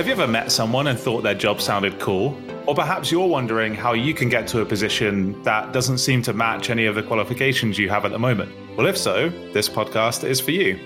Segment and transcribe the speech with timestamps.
[0.00, 2.34] Have you ever met someone and thought their job sounded cool?
[2.66, 6.32] Or perhaps you're wondering how you can get to a position that doesn't seem to
[6.32, 8.50] match any of the qualifications you have at the moment?
[8.78, 10.80] Well, if so, this podcast is for you.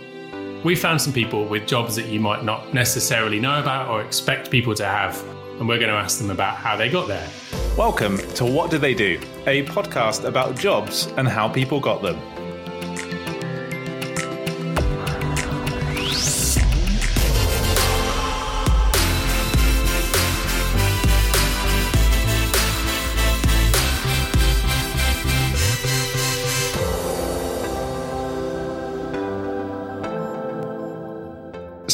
[0.64, 4.50] We found some people with jobs that you might not necessarily know about or expect
[4.50, 5.22] people to have,
[5.61, 7.28] and we're going to ask them about how they got there.
[7.78, 12.19] Welcome to What Do They Do, a podcast about jobs and how people got them.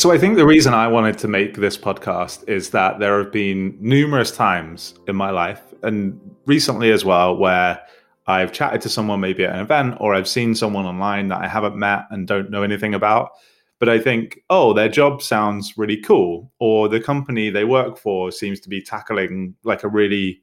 [0.01, 3.31] So I think the reason I wanted to make this podcast is that there have
[3.31, 7.79] been numerous times in my life and recently as well where
[8.27, 11.49] I've chatted to someone maybe at an event or I've seen someone online that I
[11.49, 13.33] haven't met and don't know anything about.
[13.79, 18.33] But I think, oh, their job sounds really cool, or the company they work for
[18.33, 20.41] seems to be tackling like a really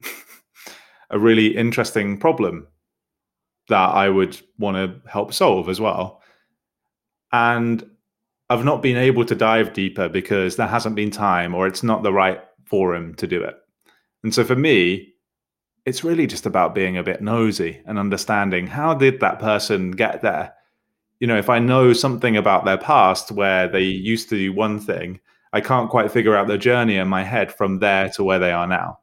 [1.10, 2.68] a really interesting problem
[3.68, 6.19] that I would want to help solve as well
[7.32, 7.88] and
[8.48, 12.02] I've not been able to dive deeper because there hasn't been time or it's not
[12.02, 13.54] the right forum to do it.
[14.24, 15.14] And so for me,
[15.86, 20.22] it's really just about being a bit nosy and understanding how did that person get
[20.22, 20.52] there?
[21.20, 24.80] You know, if I know something about their past where they used to do one
[24.80, 25.20] thing,
[25.52, 28.52] I can't quite figure out the journey in my head from there to where they
[28.52, 28.98] are now.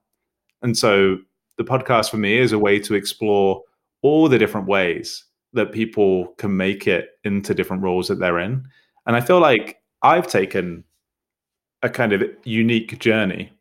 [0.62, 1.18] And so
[1.58, 3.64] the podcast for me is a way to explore
[4.02, 8.68] all the different ways that people can make it into different roles that they're in.
[9.06, 10.84] And I feel like I've taken
[11.82, 13.52] a kind of unique journey.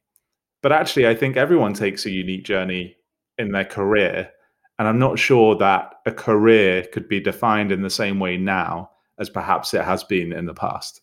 [0.62, 2.96] But actually, I think everyone takes a unique journey
[3.38, 4.30] in their career.
[4.78, 8.90] And I'm not sure that a career could be defined in the same way now
[9.18, 11.00] as perhaps it has been in the past.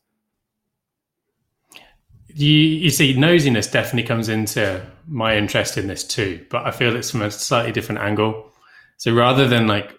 [2.28, 6.96] You, you see, nosiness definitely comes into my interest in this too, but I feel
[6.96, 8.52] it's from a slightly different angle.
[8.98, 9.98] So rather than like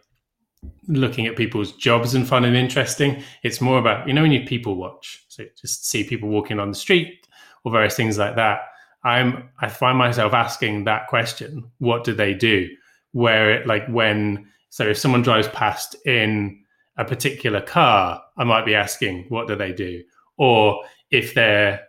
[0.89, 3.23] looking at people's jobs and finding them interesting.
[3.43, 6.71] It's more about, you know, when you people watch, so just see people walking on
[6.71, 7.27] the street
[7.65, 8.61] or various things like that.
[9.05, 12.69] I'm I find myself asking that question, what do they do?
[13.13, 16.61] Where it like when so if someone drives past in
[16.97, 20.03] a particular car, I might be asking, what do they do?
[20.39, 21.81] Or if they're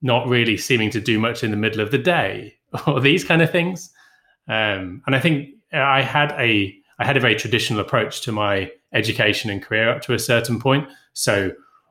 [0.00, 2.54] not really seeming to do much in the middle of the day,
[2.86, 3.90] or these kind of things.
[4.48, 8.70] Um, and I think I had a I had a very traditional approach to my
[8.94, 10.88] education and career up to a certain point.
[11.14, 11.50] So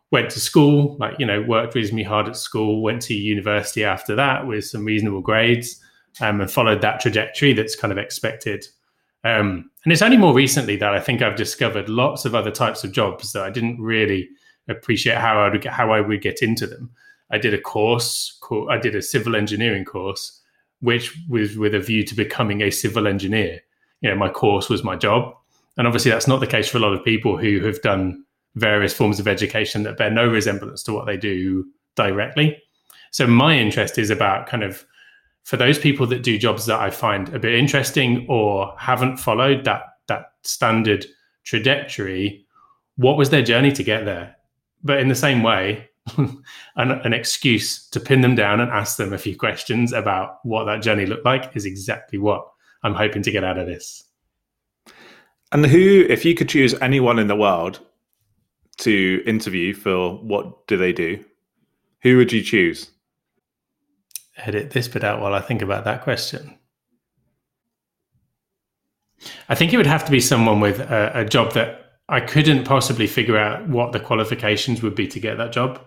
[0.09, 2.81] went to school, like you know, worked reasonably hard at school.
[2.81, 5.81] Went to university after that with some reasonable grades,
[6.21, 8.65] um, and followed that trajectory that's kind of expected.
[9.25, 12.85] Um, and it's only more recently that I think I've discovered lots of other types
[12.85, 14.29] of jobs that I didn't really
[14.69, 16.89] appreciate how I would how I would get into them.
[17.31, 18.39] I did a course,
[18.69, 20.41] I did a civil engineering course,
[20.79, 23.59] which was with a view to becoming a civil engineer
[24.01, 25.33] you know my course was my job.
[25.77, 28.25] And obviously that's not the case for a lot of people who have done
[28.55, 31.65] various forms of education that bear no resemblance to what they do
[31.95, 32.61] directly.
[33.11, 34.85] So my interest is about kind of
[35.43, 39.63] for those people that do jobs that i find a bit interesting or haven't followed
[39.65, 41.05] that that standard
[41.43, 42.45] trajectory
[43.01, 44.35] what was their journey to get there?
[44.83, 46.41] But in the same way an,
[46.75, 50.81] an, excuse to pin them down and ask them a few questions about what that
[50.81, 52.47] journey looked like is exactly what
[52.83, 54.03] I'm hoping to get out of this.
[55.51, 57.79] And who, if you could choose anyone in the world
[58.77, 61.23] to interview for what do they do,
[62.01, 62.89] who would you choose?
[64.37, 66.57] Edit this bit out while I think about that question.
[69.49, 72.63] I think it would have to be someone with a, a job that I couldn't
[72.63, 75.79] possibly figure out what the qualifications would be to get that job.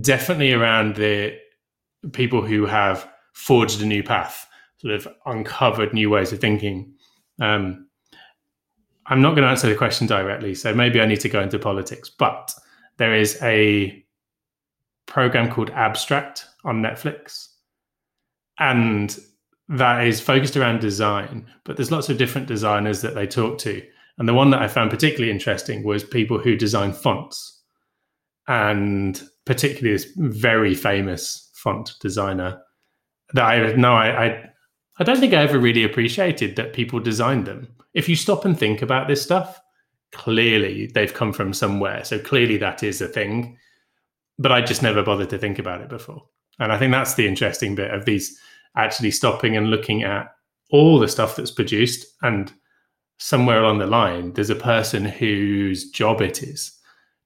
[0.00, 1.38] Definitely around the
[2.12, 4.46] people who have forged a new path,
[4.78, 6.94] sort of uncovered new ways of thinking.
[7.40, 7.88] Um,
[9.06, 11.58] I'm not going to answer the question directly, so maybe I need to go into
[11.58, 12.10] politics.
[12.10, 12.54] But
[12.98, 14.04] there is a
[15.06, 17.48] program called Abstract on Netflix,
[18.58, 19.18] and
[19.68, 21.46] that is focused around design.
[21.64, 23.82] But there's lots of different designers that they talk to,
[24.18, 27.62] and the one that I found particularly interesting was people who design fonts,
[28.46, 32.60] and particularly this very famous font designer
[33.32, 34.50] that I know I, I
[34.98, 37.68] I don't think I ever really appreciated that people designed them.
[37.94, 39.60] If you stop and think about this stuff,
[40.12, 42.04] clearly they've come from somewhere.
[42.04, 43.56] So clearly that is a thing.
[44.38, 46.24] But I just never bothered to think about it before.
[46.58, 48.38] And I think that's the interesting bit of these
[48.76, 50.28] actually stopping and looking at
[50.70, 52.06] all the stuff that's produced.
[52.22, 52.52] And
[53.18, 56.72] somewhere along the line, there's a person whose job it is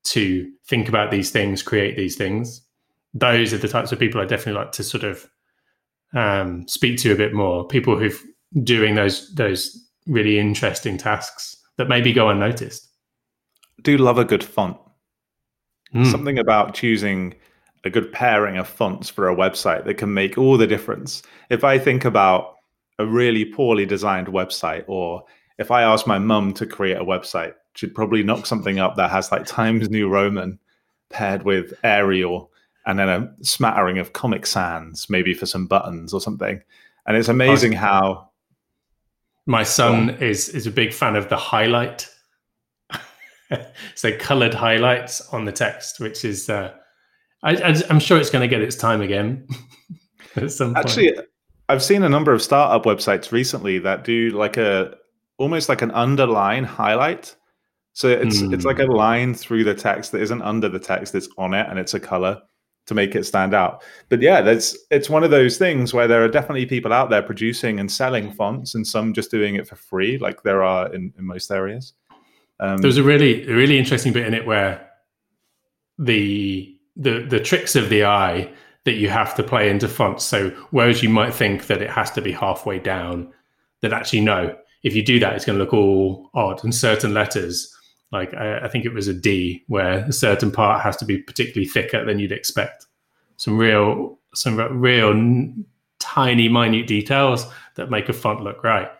[0.04, 2.62] to think about these things, create these things.
[3.14, 5.28] Those are the types of people I definitely like to sort of
[6.14, 7.66] um, speak to a bit more.
[7.66, 8.22] People who've
[8.62, 12.88] doing those those really interesting tasks that maybe go unnoticed.
[13.82, 14.76] Do love a good font.
[15.94, 16.10] Mm.
[16.10, 17.34] Something about choosing
[17.84, 21.22] a good pairing of fonts for a website that can make all the difference.
[21.50, 22.56] If I think about
[22.98, 25.24] a really poorly designed website, or
[25.58, 29.10] if I ask my mum to create a website, she'd probably knock something up that
[29.10, 30.58] has like Times New Roman
[31.10, 32.51] paired with Arial
[32.86, 36.62] and then a smattering of Comic Sans, maybe for some buttons or something.
[37.06, 38.30] And it's amazing how
[39.46, 42.08] my son is is a big fan of the highlight.
[43.94, 46.72] so colored highlights on the text, which is uh,
[47.42, 47.54] I,
[47.90, 49.46] am sure it's going to get its time again.
[50.36, 50.86] at some point.
[50.86, 51.12] Actually,
[51.68, 54.96] I've seen a number of startup websites recently that do like a
[55.38, 57.34] almost like an underline highlight.
[57.94, 58.54] So it's mm.
[58.54, 58.92] it's like a hmm.
[58.92, 62.00] line through the text that isn't under the text; it's on it, and it's a
[62.00, 62.40] color
[62.86, 63.82] to make it stand out.
[64.08, 67.22] But yeah, that's it's one of those things where there are definitely people out there
[67.22, 71.12] producing and selling fonts, and some just doing it for free, like there are in,
[71.18, 71.94] in most areas.
[72.60, 74.88] Um, There's a really a really interesting bit in it where
[75.98, 78.52] the the the tricks of the eye
[78.84, 80.24] that you have to play into fonts.
[80.24, 83.32] So whereas you might think that it has to be halfway down,
[83.80, 86.64] that actually no, if you do that, it's going to look all odd.
[86.64, 87.72] And certain letters
[88.12, 91.18] like I, I, think it was a D where a certain part has to be
[91.18, 92.86] particularly thicker than you'd expect.
[93.36, 95.64] Some real, some real n-
[95.98, 98.90] tiny, minute details that make a font look right.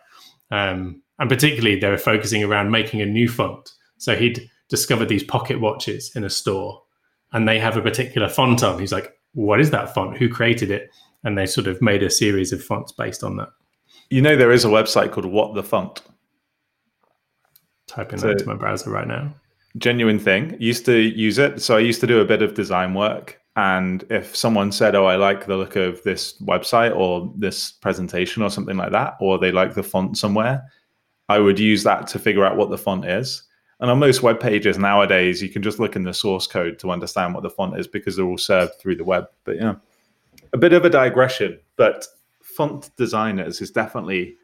[0.49, 3.71] Um, and particularly, they were focusing around making a new font.
[3.99, 6.81] So he'd discovered these pocket watches in a store,
[7.31, 8.79] and they have a particular font on.
[8.79, 10.17] He's like, "What is that font?
[10.17, 10.89] Who created it?"
[11.23, 13.49] And they sort of made a series of fonts based on that.
[14.09, 16.01] You know, there is a website called What the Font
[17.93, 19.33] typing that into my browser right now.
[19.77, 20.55] Genuine thing.
[20.59, 21.61] Used to use it.
[21.61, 23.39] So I used to do a bit of design work.
[23.55, 28.41] And if someone said, Oh, I like the look of this website or this presentation
[28.41, 30.63] or something like that, or they like the font somewhere,
[31.29, 33.43] I would use that to figure out what the font is.
[33.79, 36.91] And on most web pages nowadays, you can just look in the source code to
[36.91, 39.25] understand what the font is because they're all served through the web.
[39.43, 39.75] But yeah,
[40.53, 42.05] a bit of a digression, but
[42.41, 44.37] font designers is definitely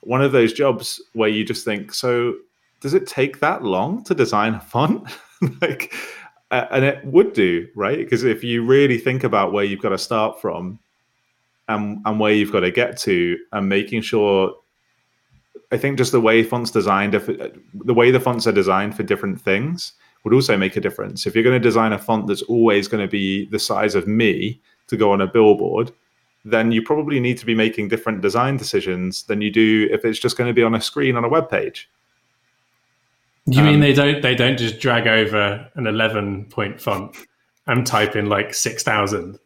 [0.00, 2.34] one of those jobs where you just think, so
[2.80, 5.08] does it take that long to design a font?
[5.60, 5.94] like,
[6.50, 7.98] uh, and it would do, right?
[7.98, 10.78] Because if you really think about where you've got to start from
[11.68, 14.54] and, and where you've got to get to, and making sure,
[15.70, 19.02] I think just the way fonts designed, if the way the fonts are designed for
[19.02, 19.92] different things
[20.24, 21.26] would also make a difference.
[21.26, 24.06] If you're going to design a font that's always going to be the size of
[24.06, 25.92] me to go on a billboard,
[26.44, 30.18] then you probably need to be making different design decisions than you do if it's
[30.18, 31.88] just going to be on a screen on a web page.
[33.50, 37.16] You um, mean they don't they don't just drag over an eleven point font
[37.66, 39.38] and type in like six thousand?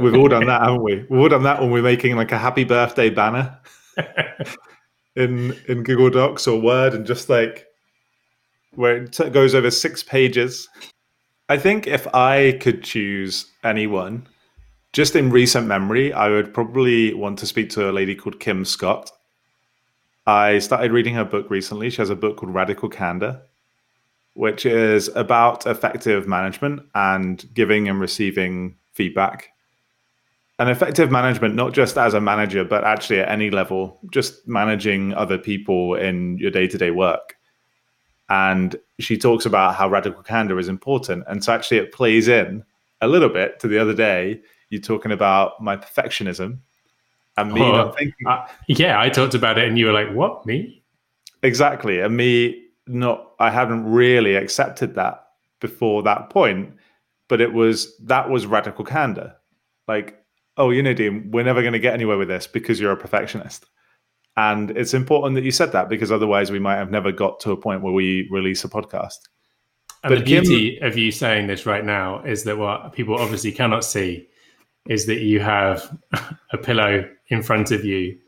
[0.00, 1.06] We've all done that, haven't we?
[1.08, 3.58] We've all done that when we're making like a happy birthday banner
[5.16, 7.66] in in Google Docs or Word, and just like
[8.74, 10.68] where it t- goes over six pages.
[11.48, 14.26] I think if I could choose anyone
[14.92, 18.64] just in recent memory, I would probably want to speak to a lady called Kim
[18.64, 19.10] Scott.
[20.26, 21.88] I started reading her book recently.
[21.90, 23.40] She has a book called Radical Candor,
[24.34, 29.50] which is about effective management and giving and receiving feedback.
[30.58, 35.14] And effective management, not just as a manager, but actually at any level, just managing
[35.14, 37.36] other people in your day to day work.
[38.28, 41.24] And she talks about how radical candor is important.
[41.28, 42.64] And so actually, it plays in
[43.00, 44.40] a little bit to the other day
[44.70, 46.58] you're talking about my perfectionism
[47.36, 48.26] and me oh, not thinking.
[48.26, 50.82] Uh, yeah, I talked about it, and you were like, "What me?"
[51.42, 55.26] Exactly, and me not I hadn't really accepted that
[55.60, 56.74] before that point,
[57.28, 59.34] but it was that was radical candor.
[59.88, 60.22] Like,
[60.56, 62.96] oh, you know, Dean, we're never going to get anywhere with this because you're a
[62.96, 63.66] perfectionist.
[64.36, 67.52] And it's important that you said that because otherwise we might have never got to
[67.52, 69.18] a point where we release a podcast.
[70.02, 73.18] And but the beauty Kim, of you saying this right now is that what people
[73.18, 74.28] obviously cannot see
[74.88, 75.98] is that you have
[76.52, 78.18] a pillow in front of you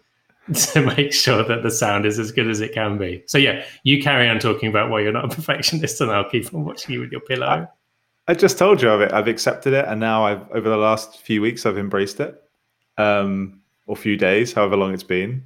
[0.55, 3.23] to make sure that the sound is as good as it can be.
[3.27, 6.53] So yeah, you carry on talking about why you're not a perfectionist, and I'll keep
[6.55, 7.47] on watching you with your pillow.
[7.47, 7.67] I,
[8.29, 9.13] I just told you of it.
[9.13, 12.43] I've accepted it, and now I've over the last few weeks I've embraced it,
[12.97, 15.45] um, or few days, however long it's been.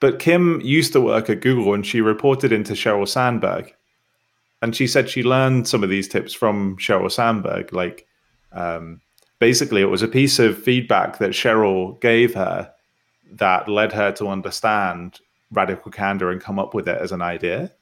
[0.00, 3.74] But Kim used to work at Google, and she reported into Sheryl Sandberg,
[4.62, 7.72] and she said she learned some of these tips from Sheryl Sandberg.
[7.72, 8.06] Like,
[8.52, 9.00] um,
[9.38, 12.72] basically, it was a piece of feedback that Sheryl gave her
[13.32, 17.72] that led her to understand radical candor and come up with it as an idea.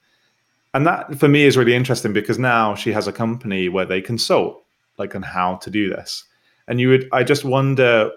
[0.75, 4.00] And that for me is really interesting because now she has a company where they
[4.00, 4.62] consult
[4.98, 6.25] like on how to do this.
[6.68, 8.10] And you would I just wonder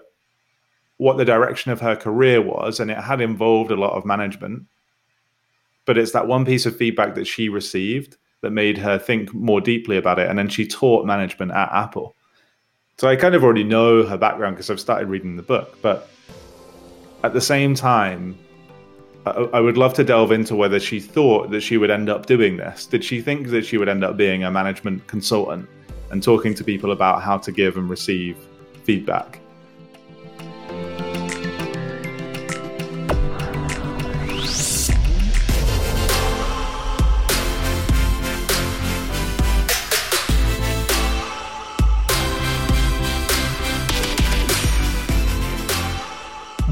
[0.98, 4.64] what the direction of her career was and it had involved a lot of management.
[5.86, 9.60] But it's that one piece of feedback that she received that made her think more
[9.60, 12.14] deeply about it and then she taught management at Apple.
[13.00, 16.10] So I kind of already know her background because I've started reading the book, but
[17.24, 18.38] at the same time,
[19.24, 22.58] I, would love to delve into whether she thought that she would end up doing
[22.58, 22.84] this.
[22.84, 25.66] Did she think that she would end up being a management consultant
[26.10, 28.36] and talking to people about how to give and receive
[28.84, 29.40] feedback?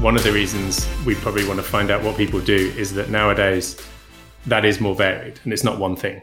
[0.01, 3.09] One of the reasons we probably want to find out what people do is that
[3.09, 3.75] nowadays
[4.45, 6.21] that is more varied and it's not one thing.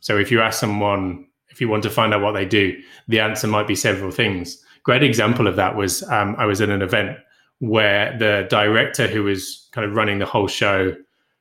[0.00, 2.74] So if you ask someone, if you want to find out what they do,
[3.08, 4.58] the answer might be several things.
[4.84, 7.18] Great example of that was um, I was at an event
[7.58, 10.96] where the director who was kind of running the whole show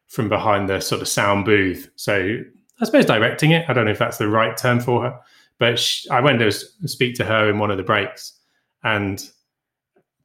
[0.07, 1.89] from behind the sort of sound booth.
[1.95, 2.39] So
[2.81, 3.69] I suppose directing it.
[3.69, 5.19] I don't know if that's the right term for her,
[5.59, 8.33] but she, I went to speak to her in one of the breaks,
[8.83, 9.23] and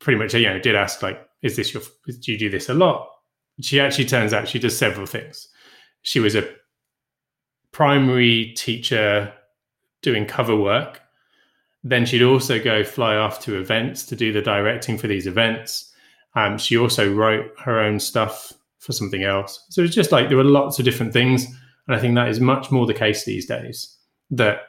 [0.00, 1.83] pretty much, you know, did ask like, "Is this your?
[2.07, 3.09] Do you do this a lot?"
[3.61, 5.49] She actually turns out she does several things.
[6.02, 6.49] She was a
[7.73, 9.33] primary teacher
[10.02, 11.00] doing cover work.
[11.83, 15.92] Then she'd also go fly off to events to do the directing for these events.
[16.35, 19.64] Um, she also wrote her own stuff for something else.
[19.71, 21.47] So it's just like there were lots of different things.
[21.87, 23.97] And I think that is much more the case these days
[24.30, 24.62] that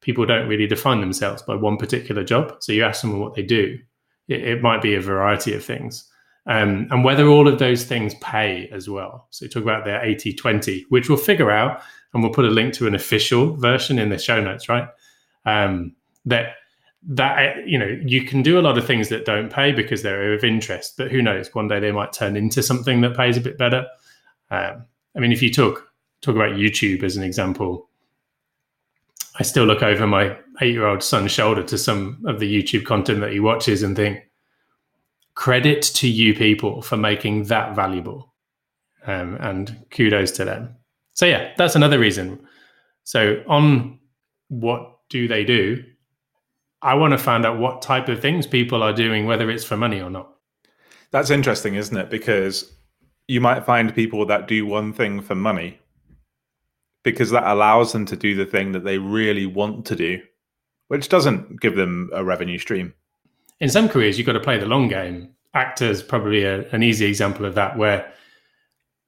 [0.00, 2.56] people don't really define themselves by one particular job.
[2.60, 3.78] So you ask someone what they do,
[4.28, 6.08] it, it might be a variety of things.
[6.46, 9.28] Um, and whether all of those things pay as well.
[9.30, 12.74] So talk about their 80 20, which we'll figure out and we'll put a link
[12.74, 14.88] to an official version in the show notes, right?
[15.46, 16.54] Um, that
[17.04, 20.34] that you know you can do a lot of things that don't pay because they're
[20.34, 21.52] of interest, but who knows?
[21.54, 23.86] One day they might turn into something that pays a bit better.
[24.50, 24.84] Um,
[25.16, 25.88] I mean, if you talk
[26.20, 27.88] talk about YouTube as an example,
[29.38, 32.84] I still look over my eight year old son's shoulder to some of the YouTube
[32.84, 34.20] content that he watches and think,
[35.34, 38.34] credit to you people for making that valuable.
[39.06, 40.76] Um, and kudos to them.
[41.14, 42.40] So, yeah, that's another reason.
[43.02, 43.98] So, on
[44.48, 45.82] what do they do?
[46.82, 49.76] I want to find out what type of things people are doing, whether it's for
[49.76, 50.32] money or not.
[51.10, 52.10] That's interesting, isn't it?
[52.10, 52.72] Because
[53.26, 55.78] you might find people that do one thing for money
[57.02, 60.20] because that allows them to do the thing that they really want to do,
[60.88, 62.94] which doesn't give them a revenue stream.
[63.60, 65.30] In some careers, you've got to play the long game.
[65.54, 68.12] Actors probably a, an easy example of that, where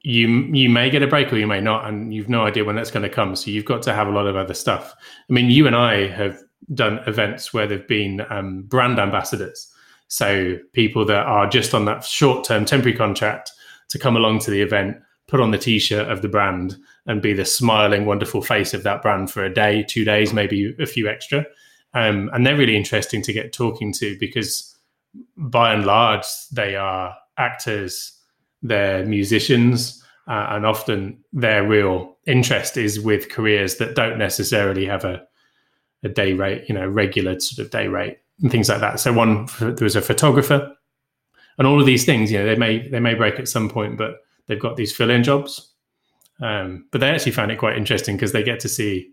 [0.00, 2.76] you you may get a break or you may not, and you've no idea when
[2.76, 3.34] that's going to come.
[3.34, 4.94] So you've got to have a lot of other stuff.
[5.28, 6.38] I mean, you and I have
[6.74, 9.72] done events where they've been um, brand ambassadors,
[10.08, 13.50] so people that are just on that short term temporary contract
[13.88, 14.96] to come along to the event
[15.34, 16.76] put on the t-shirt of the brand
[17.06, 20.72] and be the smiling, wonderful face of that brand for a day, two days, maybe
[20.78, 21.44] a few extra.
[21.92, 24.78] Um, and they're really interesting to get talking to because
[25.36, 28.16] by and large, they are actors,
[28.62, 35.04] they're musicians, uh, and often their real interest is with careers that don't necessarily have
[35.04, 35.20] a,
[36.04, 39.00] a day rate, you know, regular sort of day rate and things like that.
[39.00, 40.72] So one, there was a photographer
[41.58, 43.98] and all of these things, you know, they may, they may break at some point,
[43.98, 45.72] but they've got these fill in jobs.
[46.40, 49.10] Um, but they actually found it quite interesting because they get to see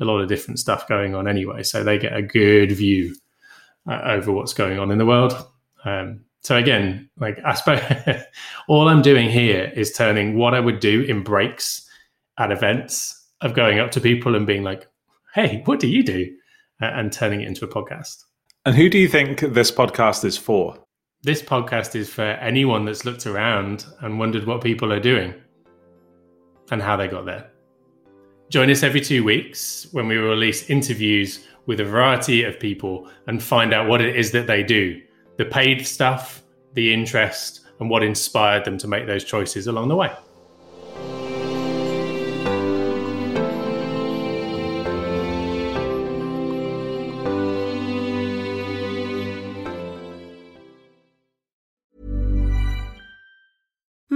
[0.00, 1.62] a lot of different stuff going on anyway.
[1.62, 3.14] So they get a good view
[3.88, 5.34] uh, over what's going on in the world.
[5.84, 7.80] Um, so again, like I suppose
[8.68, 11.86] all I'm doing here is turning what I would do in breaks
[12.38, 14.86] at events of going up to people and being like,
[15.34, 16.34] "Hey, what do you do?"
[16.80, 18.24] and turning it into a podcast.
[18.64, 20.78] And who do you think this podcast is for?
[21.22, 25.34] This podcast is for anyone that's looked around and wondered what people are doing
[26.70, 27.50] and how they got there.
[28.48, 33.42] Join us every two weeks when we release interviews with a variety of people and
[33.42, 34.98] find out what it is that they do
[35.36, 39.96] the paid stuff, the interest, and what inspired them to make those choices along the
[39.96, 40.10] way.